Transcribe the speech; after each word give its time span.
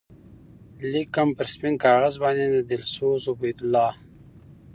لیکم 0.91 1.27
پر 1.37 1.45
سپین 1.53 1.73
کاغذ 1.83 2.13
باندی 2.21 2.61
دلسوز 2.69 3.21
عبیدالله 3.33 3.91